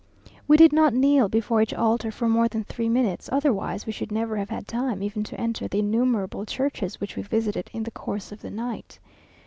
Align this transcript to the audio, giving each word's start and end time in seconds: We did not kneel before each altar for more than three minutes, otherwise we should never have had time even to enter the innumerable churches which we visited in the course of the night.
We 0.47 0.57
did 0.57 0.73
not 0.73 0.95
kneel 0.95 1.29
before 1.29 1.61
each 1.61 1.75
altar 1.75 2.09
for 2.09 2.27
more 2.27 2.47
than 2.47 2.63
three 2.63 2.89
minutes, 2.89 3.29
otherwise 3.31 3.85
we 3.85 3.91
should 3.91 4.11
never 4.11 4.35
have 4.37 4.49
had 4.49 4.67
time 4.67 5.03
even 5.03 5.23
to 5.25 5.39
enter 5.39 5.67
the 5.67 5.77
innumerable 5.77 6.43
churches 6.43 6.99
which 6.99 7.15
we 7.15 7.21
visited 7.21 7.69
in 7.71 7.83
the 7.83 7.91
course 7.91 8.31
of 8.31 8.41
the 8.41 8.49
night. 8.49 8.97